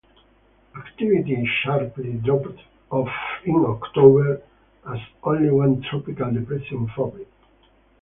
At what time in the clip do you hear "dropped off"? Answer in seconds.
2.13-3.09